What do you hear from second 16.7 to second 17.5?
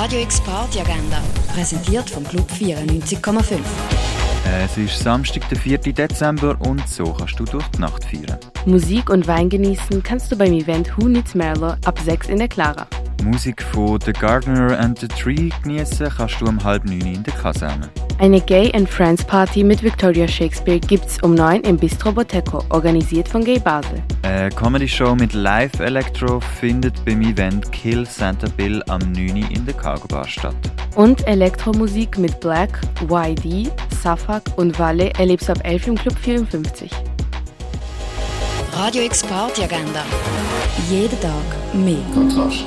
neun in der